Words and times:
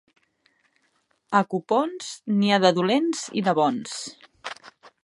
A 1.39 1.41
Copons, 1.51 2.09
n'hi 2.39 2.51
ha 2.57 2.61
de 2.65 2.73
dolents 2.81 3.23
i 3.43 3.47
de 3.51 3.57
bons. 3.63 4.03